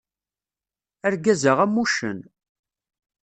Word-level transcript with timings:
Argaz-a 1.07 1.53
am 1.63 1.73
wuccen. 1.81 2.19